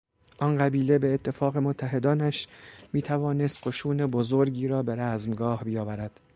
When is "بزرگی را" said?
4.05-4.83